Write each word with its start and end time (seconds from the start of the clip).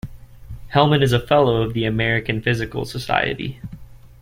Hellman 0.73 1.03
is 1.03 1.13
a 1.13 1.19
fellow 1.19 1.61
of 1.61 1.73
the 1.75 1.85
American 1.85 2.41
Physical 2.41 2.85
Society. 2.85 3.59